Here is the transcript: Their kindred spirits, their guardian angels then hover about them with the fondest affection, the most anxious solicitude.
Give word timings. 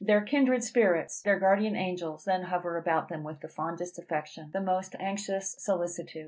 Their 0.03 0.21
kindred 0.21 0.63
spirits, 0.63 1.21
their 1.21 1.37
guardian 1.37 1.75
angels 1.75 2.25
then 2.25 2.45
hover 2.45 2.75
about 2.75 3.09
them 3.09 3.21
with 3.23 3.41
the 3.41 3.47
fondest 3.47 3.99
affection, 3.99 4.49
the 4.51 4.59
most 4.59 4.95
anxious 4.99 5.51
solicitude. 5.59 6.19